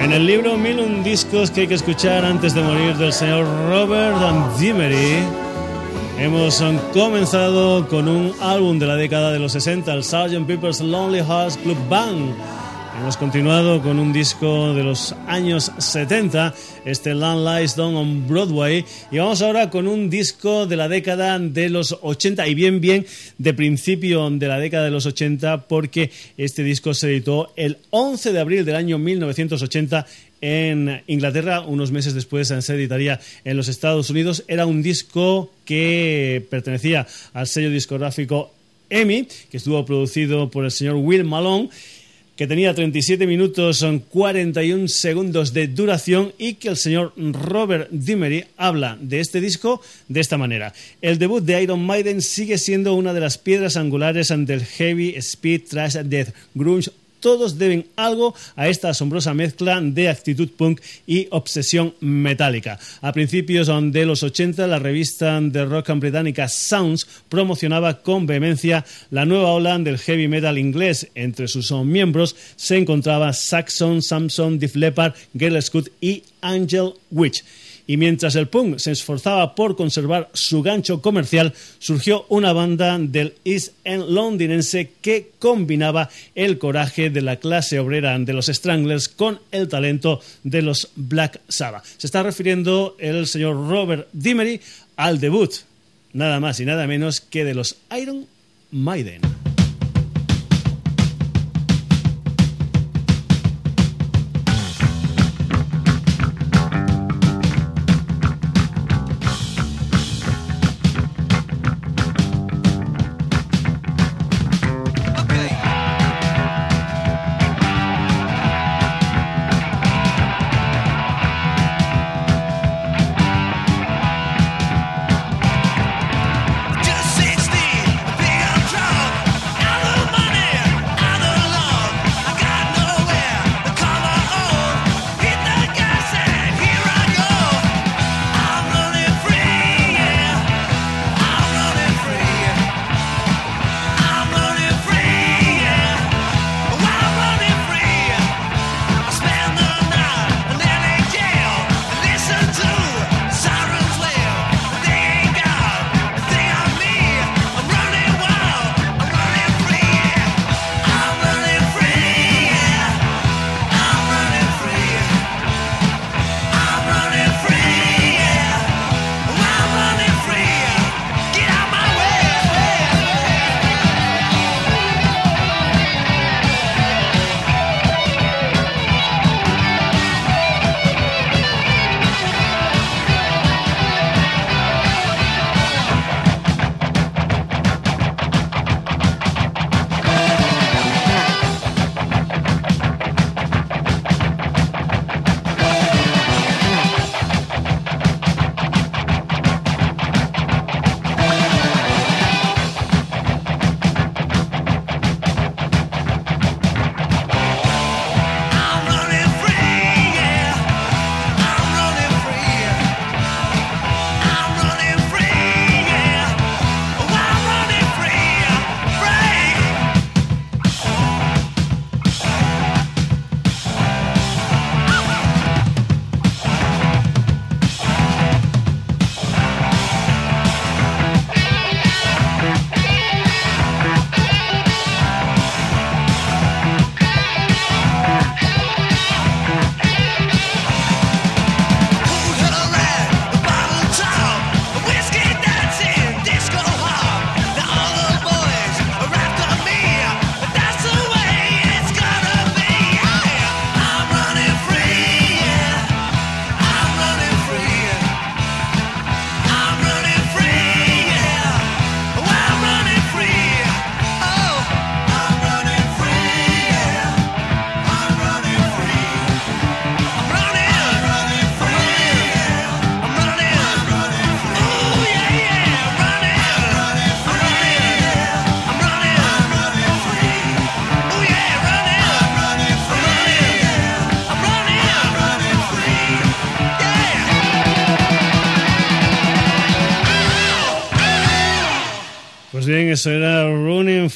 en 0.01 0.13
el 0.13 0.25
libro 0.25 0.57
Mil 0.57 0.79
un 0.79 1.03
discos 1.03 1.51
que 1.51 1.61
hay 1.61 1.67
que 1.67 1.75
escuchar 1.75 2.25
antes 2.25 2.55
de 2.55 2.63
morir 2.63 2.95
del 2.95 3.13
señor 3.13 3.45
Robert 3.69 4.17
Dimery. 4.57 5.19
Hemos 6.17 6.63
comenzado 6.91 7.87
con 7.87 8.07
un 8.07 8.33
álbum 8.41 8.79
de 8.79 8.87
la 8.87 8.95
década 8.95 9.31
de 9.31 9.37
los 9.37 9.51
60, 9.51 9.93
el 9.93 10.03
Sgt. 10.03 10.47
Pepper's 10.47 10.81
Lonely 10.81 11.19
Hearts 11.19 11.55
Club 11.57 11.77
Band. 11.87 12.33
Hemos 13.01 13.17
continuado 13.17 13.81
con 13.81 13.97
un 13.97 14.13
disco 14.13 14.75
de 14.75 14.83
los 14.83 15.15
años 15.25 15.71
70, 15.79 16.53
este 16.85 17.15
Land 17.15 17.47
Lies 17.47 17.75
Down 17.75 17.95
on 17.95 18.27
Broadway, 18.27 18.85
y 19.09 19.17
vamos 19.17 19.41
ahora 19.41 19.71
con 19.71 19.87
un 19.87 20.07
disco 20.07 20.67
de 20.67 20.75
la 20.75 20.87
década 20.87 21.39
de 21.39 21.69
los 21.69 21.97
80, 21.99 22.47
y 22.47 22.53
bien, 22.53 22.79
bien, 22.79 23.07
de 23.39 23.55
principio 23.55 24.29
de 24.29 24.47
la 24.47 24.59
década 24.59 24.85
de 24.85 24.91
los 24.91 25.07
80, 25.07 25.65
porque 25.67 26.11
este 26.37 26.63
disco 26.63 26.93
se 26.93 27.07
editó 27.07 27.51
el 27.55 27.79
11 27.89 28.33
de 28.33 28.39
abril 28.39 28.65
del 28.65 28.75
año 28.75 28.99
1980 28.99 30.05
en 30.41 31.01
Inglaterra, 31.07 31.61
unos 31.61 31.91
meses 31.91 32.13
después 32.13 32.49
se 32.49 32.73
editaría 32.75 33.19
en 33.43 33.57
los 33.57 33.67
Estados 33.67 34.11
Unidos. 34.11 34.43
Era 34.47 34.67
un 34.67 34.83
disco 34.83 35.51
que 35.65 36.45
pertenecía 36.51 37.07
al 37.33 37.47
sello 37.47 37.71
discográfico 37.71 38.53
EMI, 38.91 39.27
que 39.49 39.57
estuvo 39.57 39.83
producido 39.85 40.51
por 40.51 40.65
el 40.65 40.71
señor 40.71 40.97
Will 40.97 41.23
Malone 41.23 41.69
que 42.41 42.47
tenía 42.47 42.73
37 42.73 43.27
minutos 43.27 43.77
son 43.77 43.99
41 43.99 44.87
segundos 44.87 45.53
de 45.53 45.67
duración 45.67 46.33
y 46.39 46.55
que 46.55 46.69
el 46.69 46.75
señor 46.75 47.13
Robert 47.15 47.87
Dimery 47.91 48.45
habla 48.57 48.97
de 48.99 49.19
este 49.19 49.39
disco 49.39 49.79
de 50.07 50.21
esta 50.21 50.39
manera. 50.39 50.73
El 51.03 51.19
debut 51.19 51.43
de 51.43 51.61
Iron 51.61 51.85
Maiden 51.85 52.23
sigue 52.23 52.57
siendo 52.57 52.95
una 52.95 53.13
de 53.13 53.19
las 53.19 53.37
piedras 53.37 53.77
angulares 53.77 54.29
del 54.35 54.65
heavy 54.65 55.13
speed 55.17 55.65
thrash 55.69 55.97
death 55.97 56.33
grunge 56.55 56.89
todos 57.21 57.57
deben 57.57 57.85
algo 57.95 58.35
a 58.57 58.67
esta 58.67 58.89
asombrosa 58.89 59.33
mezcla 59.33 59.79
de 59.79 60.09
actitud 60.09 60.49
punk 60.57 60.81
y 61.07 61.27
obsesión 61.31 61.93
metálica. 62.01 62.77
A 63.01 63.13
principios 63.13 63.71
de 63.93 64.05
los 64.05 64.23
80, 64.23 64.67
la 64.67 64.79
revista 64.79 65.39
de 65.39 65.63
rock 65.63 65.91
británica 65.91 66.49
Sounds 66.49 67.07
promocionaba 67.29 68.01
con 68.01 68.25
vehemencia 68.25 68.83
la 69.09 69.25
nueva 69.25 69.51
ola 69.51 69.77
del 69.79 69.97
heavy 69.97 70.27
metal 70.27 70.57
inglés. 70.57 71.07
Entre 71.15 71.47
sus 71.47 71.71
miembros 71.71 72.35
se 72.57 72.77
encontraba 72.77 73.31
Saxon, 73.31 74.01
Samson, 74.01 74.59
Def 74.59 74.75
Leppard, 74.75 75.13
Girl 75.37 75.61
Scout 75.61 75.89
y 76.01 76.23
Angel 76.41 76.93
Witch. 77.11 77.43
Y 77.87 77.97
mientras 77.97 78.35
el 78.35 78.47
punk 78.47 78.77
se 78.77 78.91
esforzaba 78.91 79.55
por 79.55 79.75
conservar 79.75 80.29
su 80.33 80.61
gancho 80.61 81.01
comercial, 81.01 81.53
surgió 81.79 82.25
una 82.29 82.53
banda 82.53 82.97
del 82.99 83.33
East 83.43 83.73
End 83.83 84.09
londinense 84.09 84.91
que 85.01 85.31
combinaba 85.39 86.09
el 86.35 86.57
coraje 86.57 87.09
de 87.09 87.21
la 87.21 87.37
clase 87.37 87.79
obrera 87.79 88.17
de 88.17 88.33
los 88.33 88.47
Stranglers 88.47 89.09
con 89.09 89.39
el 89.51 89.67
talento 89.67 90.21
de 90.43 90.61
los 90.61 90.89
Black 90.95 91.41
Sabbath. 91.47 91.85
Se 91.97 92.07
está 92.07 92.23
refiriendo 92.23 92.95
el 92.99 93.27
señor 93.27 93.69
Robert 93.69 94.07
Dimery 94.13 94.61
al 94.95 95.19
debut, 95.19 95.51
nada 96.13 96.39
más 96.39 96.59
y 96.59 96.65
nada 96.65 96.87
menos 96.87 97.21
que 97.21 97.45
de 97.45 97.55
los 97.55 97.77
Iron 97.97 98.27
Maiden. 98.71 99.40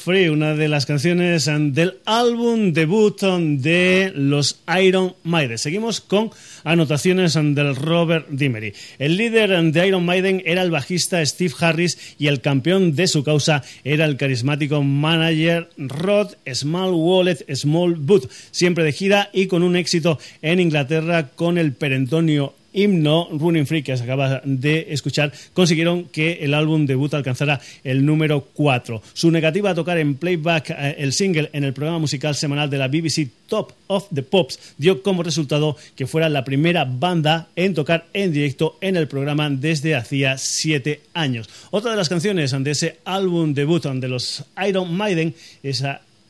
Free, 0.06 0.30
una 0.30 0.54
de 0.54 0.68
las 0.68 0.86
canciones 0.86 1.46
del 1.46 1.98
álbum 2.06 2.74
debut 2.74 3.20
de 3.24 4.12
los 4.14 4.60
Iron 4.80 5.16
Maiden. 5.24 5.58
Seguimos 5.58 6.00
con 6.00 6.30
anotaciones 6.64 7.34
del 7.34 7.76
Robert 7.76 8.28
Dimery. 8.30 8.76
El 9.00 9.18
líder 9.18 9.60
de 9.72 9.88
Iron 9.88 10.06
Maiden 10.06 10.44
era 10.46 10.62
el 10.62 10.70
bajista 10.70 11.26
Steve 11.26 11.56
Harris 11.60 11.98
y 12.20 12.28
el 12.28 12.42
campeón 12.42 12.96
de 12.96 13.08
su 13.08 13.24
causa 13.24 13.64
era 13.84 14.06
el 14.06 14.16
carismático 14.16 14.84
manager 14.84 15.72
Rod 15.76 16.36
Small 16.54 16.94
Wallet 16.94 17.44
Small 17.56 17.96
Boot, 17.96 18.30
siempre 18.52 18.84
de 18.84 18.92
gira 18.92 19.32
y 19.34 19.48
con 19.48 19.64
un 19.64 19.76
éxito 19.76 20.20
en 20.44 20.60
Inglaterra 20.60 21.30
con 21.30 21.58
el 21.58 21.74
perentonio 21.74 22.54
himno 22.76 23.30
Running 23.32 23.66
Free 23.66 23.82
que 23.82 23.98
se 23.98 24.04
acaba 24.04 24.42
de 24.44 24.88
escuchar 24.90 25.32
consiguieron 25.54 26.06
que 26.06 26.34
el 26.42 26.54
álbum 26.54 26.86
debut 26.86 27.14
alcanzara 27.14 27.60
el 27.84 28.06
número 28.06 28.42
4. 28.54 29.02
Su 29.14 29.32
negativa 29.32 29.72
a 29.72 29.76
tocar 29.76 29.98
en 29.98 30.16
playback 30.16 30.70
eh, 30.72 30.96
el 31.00 31.14
single 31.14 31.50
en 31.54 31.64
el 31.64 31.74
programa 31.74 32.00
musical 32.00 32.36
semanal 32.36 32.70
de 32.70 32.78
la 32.78 32.88
BBC 32.88 33.30
Top 33.48 33.72
of 33.88 34.08
the 34.14 34.22
Pops 34.22 34.60
dio 34.78 35.02
como 35.02 35.24
resultado 35.24 35.78
que 35.96 36.08
fuera 36.08 36.30
la 36.30 36.44
primera 36.44 36.86
banda 36.86 37.48
en 37.56 37.74
tocar 37.74 38.06
en 38.14 38.32
directo 38.32 38.78
en 38.82 38.98
el 38.98 39.08
programa 39.08 39.50
desde 39.50 39.96
hacía 39.96 40.38
siete 40.38 41.02
años. 41.14 41.50
Otra 41.72 41.92
de 41.92 41.98
las 41.98 42.10
canciones 42.10 42.52
de 42.52 42.72
ese 42.72 42.98
álbum 43.06 43.54
debut 43.54 43.86
de 43.86 44.08
los 44.08 44.44
Iron 44.68 44.94
Maiden 44.96 45.34
es 45.64 45.84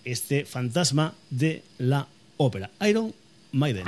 este 0.04 0.46
fantasma 0.46 1.14
de 1.30 1.64
la 1.80 2.08
ópera. 2.38 2.70
Iron 2.82 3.14
Maiden. 3.52 3.86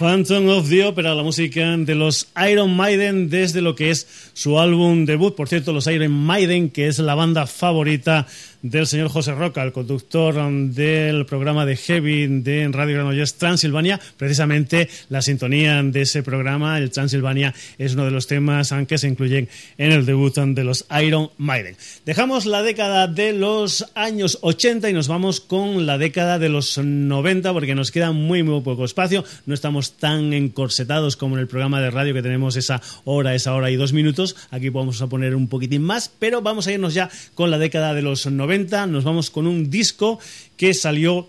Phantom 0.00 0.48
of 0.48 0.70
the 0.70 0.82
Opera, 0.82 1.14
la 1.14 1.22
música 1.22 1.76
de 1.76 1.94
los 1.94 2.28
Iron 2.50 2.74
Maiden 2.74 3.28
desde 3.28 3.60
lo 3.60 3.74
que 3.74 3.90
es 3.90 4.30
su 4.32 4.58
álbum 4.58 5.04
debut. 5.04 5.34
Por 5.34 5.46
cierto, 5.46 5.74
los 5.74 5.86
Iron 5.88 6.10
Maiden, 6.10 6.70
que 6.70 6.86
es 6.86 6.98
la 7.00 7.14
banda 7.14 7.46
favorita 7.46 8.26
del 8.62 8.86
señor 8.86 9.08
José 9.08 9.32
Roca, 9.34 9.62
el 9.62 9.72
conductor 9.72 10.36
um, 10.36 10.70
del 10.72 11.24
programa 11.24 11.64
de 11.64 11.76
Heavy 11.76 12.26
de 12.42 12.68
Radio 12.70 12.96
Granollers 12.96 13.34
Transilvania. 13.34 13.98
Precisamente 14.16 14.88
la 15.08 15.22
sintonía 15.22 15.82
de 15.82 16.02
ese 16.02 16.22
programa, 16.22 16.76
el 16.78 16.90
Transilvania, 16.90 17.54
es 17.78 17.94
uno 17.94 18.04
de 18.04 18.10
los 18.10 18.26
temas 18.26 18.72
um, 18.72 18.84
que 18.84 18.98
se 18.98 19.08
incluyen 19.08 19.48
en 19.78 19.92
el 19.92 20.04
debut 20.04 20.36
um, 20.38 20.54
de 20.54 20.64
los 20.64 20.84
Iron 21.02 21.30
Maiden. 21.38 21.76
Dejamos 22.04 22.44
la 22.44 22.62
década 22.62 23.06
de 23.06 23.32
los 23.32 23.86
años 23.94 24.38
80 24.42 24.90
y 24.90 24.92
nos 24.92 25.08
vamos 25.08 25.40
con 25.40 25.86
la 25.86 25.96
década 25.96 26.38
de 26.38 26.50
los 26.50 26.76
90 26.76 27.52
porque 27.52 27.74
nos 27.74 27.90
queda 27.90 28.12
muy, 28.12 28.42
muy 28.42 28.60
poco 28.60 28.84
espacio. 28.84 29.24
No 29.46 29.54
estamos 29.54 29.92
tan 29.96 30.32
encorsetados 30.32 31.16
como 31.16 31.36
en 31.36 31.40
el 31.40 31.48
programa 31.48 31.80
de 31.80 31.90
radio 31.90 32.12
que 32.12 32.22
tenemos 32.22 32.56
esa 32.56 32.82
hora, 33.04 33.34
esa 33.34 33.54
hora 33.54 33.70
y 33.70 33.76
dos 33.76 33.92
minutos. 33.92 34.36
Aquí 34.50 34.68
vamos 34.68 35.00
a 35.00 35.06
poner 35.06 35.34
un 35.34 35.48
poquitín 35.48 35.82
más, 35.82 36.10
pero 36.18 36.42
vamos 36.42 36.66
a 36.66 36.72
irnos 36.72 36.92
ya 36.92 37.08
con 37.34 37.50
la 37.50 37.58
década 37.58 37.94
de 37.94 38.02
los 38.02 38.26
90. 38.26 38.49
Nos 38.50 39.04
vamos 39.04 39.30
con 39.30 39.46
un 39.46 39.70
disco 39.70 40.18
que 40.56 40.74
salió 40.74 41.28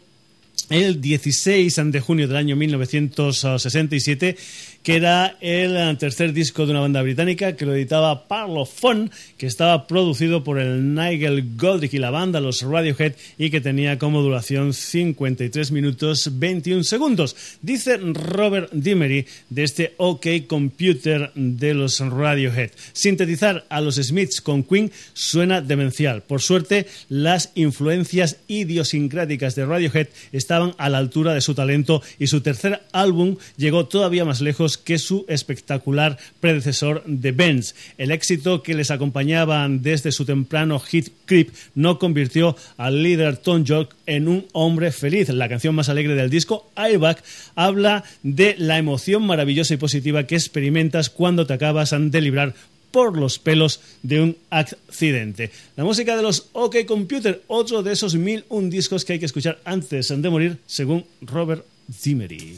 el 0.71 1.01
16 1.01 1.79
de 1.91 1.99
junio 1.99 2.27
del 2.27 2.35
año 2.35 2.55
1967, 2.55 4.35
que 4.83 4.95
era 4.95 5.37
el 5.41 5.97
tercer 5.97 6.33
disco 6.33 6.65
de 6.65 6.71
una 6.71 6.81
banda 6.81 7.01
británica 7.01 7.55
que 7.55 7.65
lo 7.65 7.75
editaba 7.75 8.27
Parlophone, 8.27 9.11
que 9.37 9.45
estaba 9.45 9.87
producido 9.87 10.43
por 10.43 10.59
el 10.59 10.95
Nigel 10.95 11.55
Godrich 11.55 11.93
y 11.93 11.99
la 11.99 12.09
banda, 12.09 12.39
los 12.39 12.61
Radiohead, 12.63 13.13
y 13.37 13.49
que 13.49 13.61
tenía 13.61 13.99
como 13.99 14.21
duración 14.21 14.73
53 14.73 15.71
minutos 15.71 16.31
21 16.39 16.83
segundos. 16.83 17.35
Dice 17.61 17.97
Robert 17.97 18.71
Dimery 18.71 19.25
de 19.49 19.63
este 19.63 19.93
OK 19.97 20.25
Computer 20.47 21.31
de 21.35 21.73
los 21.73 21.99
Radiohead. 21.99 22.71
Sintetizar 22.93 23.65
a 23.69 23.81
los 23.81 23.95
Smiths 23.95 24.41
con 24.41 24.63
Queen 24.63 24.91
suena 25.13 25.61
demencial. 25.61 26.23
Por 26.23 26.41
suerte, 26.41 26.87
las 27.09 27.51
influencias 27.55 28.37
idiosincráticas 28.47 29.55
de 29.55 29.65
Radiohead 29.65 30.07
estaban 30.31 30.73
a 30.77 30.89
la 30.89 30.97
altura 30.97 31.33
de 31.33 31.41
su 31.41 31.53
talento 31.53 32.01
y 32.17 32.27
su 32.27 32.41
tercer 32.41 32.81
álbum 32.91 33.37
llegó 33.57 33.85
todavía 33.85 34.25
más 34.25 34.41
lejos 34.41 34.70
que 34.77 34.99
su 34.99 35.25
espectacular 35.27 36.17
predecesor 36.39 37.03
The 37.05 37.31
Bends. 37.31 37.75
El 37.97 38.11
éxito 38.11 38.63
que 38.63 38.73
les 38.73 38.91
acompañaba 38.91 39.67
desde 39.69 40.11
su 40.11 40.25
temprano 40.25 40.79
hit 40.79 41.09
Creep 41.25 41.49
no 41.75 41.99
convirtió 41.99 42.55
al 42.77 43.03
líder 43.03 43.37
Tom 43.37 43.63
York 43.63 43.95
en 44.05 44.27
un 44.27 44.45
hombre 44.53 44.91
feliz. 44.91 45.29
La 45.29 45.49
canción 45.49 45.75
más 45.75 45.89
alegre 45.89 46.15
del 46.15 46.29
disco, 46.29 46.69
Airbag, 46.75 47.21
habla 47.55 48.03
de 48.23 48.55
la 48.57 48.77
emoción 48.77 49.25
maravillosa 49.25 49.73
y 49.73 49.77
positiva 49.77 50.25
que 50.27 50.35
experimentas 50.35 51.09
cuando 51.09 51.45
te 51.45 51.53
acabas 51.53 51.95
de 51.97 52.21
librar 52.21 52.53
por 52.91 53.17
los 53.17 53.39
pelos 53.39 53.79
de 54.03 54.21
un 54.21 54.37
accidente. 54.49 55.51
La 55.75 55.83
música 55.83 56.15
de 56.15 56.23
los 56.23 56.49
OK 56.53 56.85
Computer, 56.85 57.41
otro 57.47 57.81
de 57.83 57.93
esos 57.93 58.15
mil 58.15 58.45
un 58.49 58.69
discos 58.69 59.05
que 59.05 59.13
hay 59.13 59.19
que 59.19 59.25
escuchar 59.25 59.59
antes 59.65 60.09
de 60.09 60.29
morir, 60.29 60.57
según 60.67 61.05
Robert 61.21 61.65
Zimmery. 61.91 62.57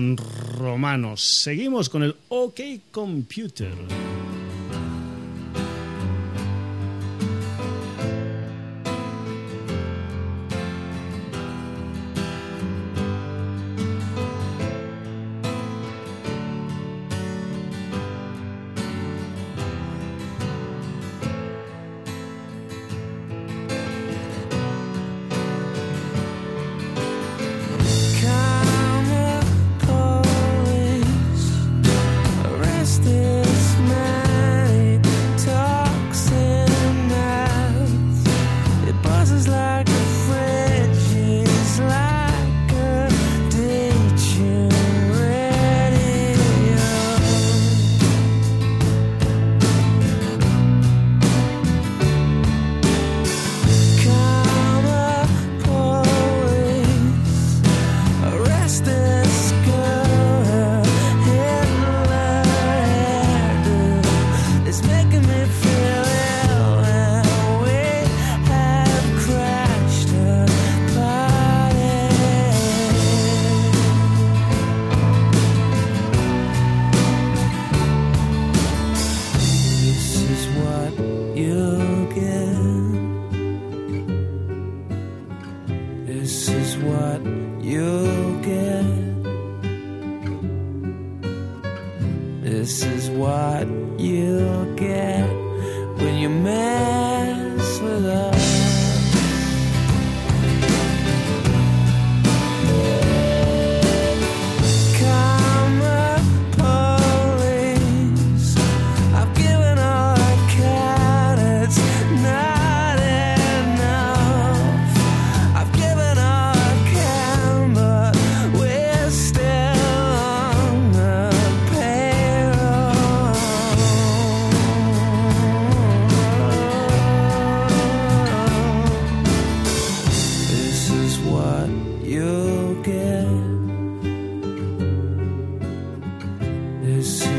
romano. 0.59 1.17
Seguimos 1.17 1.89
con 1.89 2.03
el 2.03 2.15
OK 2.29 2.61
Computer. 2.91 3.73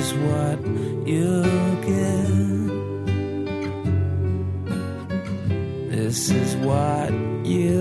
is 0.10 0.16
what 0.30 0.60
you 1.08 1.44
get. 1.86 2.30
This 5.92 6.32
is 6.32 6.56
what 6.58 7.12
you 7.46 7.79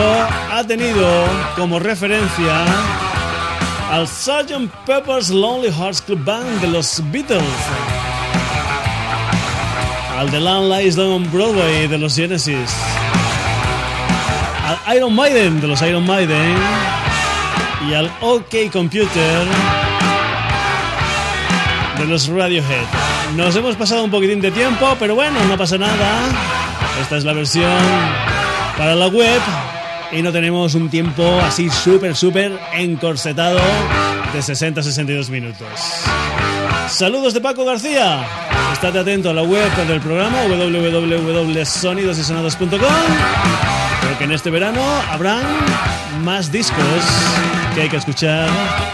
ha 0.51 0.63
tenido 0.65 1.25
como 1.55 1.79
referencia 1.79 2.65
al 3.91 4.07
Sgt. 4.07 4.71
Pepper's 4.85 5.29
Lonely 5.29 5.69
Hearts 5.69 6.01
Club 6.01 6.23
Band 6.23 6.61
de 6.61 6.67
los 6.67 7.01
Beatles, 7.11 7.43
al 10.17 10.31
The 10.31 10.39
Land 10.39 10.71
Lies 10.71 10.95
Down 10.95 11.11
on 11.11 11.31
Broadway 11.31 11.87
de 11.87 11.97
los 11.97 12.15
Genesis, 12.15 12.73
al 14.65 14.95
Iron 14.95 15.13
Maiden 15.13 15.59
de 15.59 15.67
los 15.67 15.81
Iron 15.81 16.05
Maiden 16.05 16.55
y 17.89 17.93
al 17.93 18.09
OK 18.21 18.71
Computer 18.71 19.45
de 21.97 22.05
los 22.05 22.29
Radiohead. 22.29 22.85
Nos 23.35 23.55
hemos 23.57 23.75
pasado 23.75 24.05
un 24.05 24.11
poquitín 24.11 24.39
de 24.39 24.51
tiempo, 24.51 24.95
pero 24.99 25.15
bueno, 25.15 25.37
no 25.49 25.57
pasa 25.57 25.77
nada. 25.77 26.29
Esta 27.01 27.17
es 27.17 27.25
la 27.25 27.33
versión 27.33 27.77
para 28.77 28.95
la 28.95 29.07
web 29.07 29.41
y 30.11 30.21
no 30.21 30.31
tenemos 30.31 30.75
un 30.75 30.89
tiempo 30.89 31.23
así 31.41 31.69
súper, 31.69 32.15
súper 32.15 32.57
encorsetado 32.73 33.59
de 34.33 34.39
60-62 34.39 35.29
minutos. 35.29 35.67
Saludos 36.89 37.33
de 37.33 37.41
Paco 37.41 37.65
García. 37.65 38.25
Estate 38.73 38.99
atento 38.99 39.29
a 39.29 39.33
la 39.33 39.43
web 39.43 39.69
del 39.87 40.01
programa 40.01 40.43
www.sonidosysonados.com 40.43 42.79
porque 44.01 44.23
en 44.23 44.31
este 44.31 44.49
verano 44.49 44.81
habrán 45.09 45.43
más 46.23 46.51
discos 46.51 46.79
que 47.75 47.83
hay 47.83 47.89
que 47.89 47.97
escuchar 47.97 48.49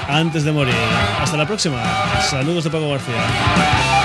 antes 0.08 0.44
de 0.44 0.52
morir. 0.52 0.76
Hasta 1.22 1.38
la 1.38 1.48
próxima. 1.48 1.82
Saludos 2.30 2.66
de 2.66 2.70
Paco 2.70 2.90
García. 2.90 3.97